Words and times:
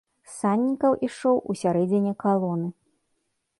Саннікаў 0.35 0.95
ішоў 1.09 1.37
у 1.53 1.57
сярэдзіне 1.61 2.11
калоны. 2.27 2.67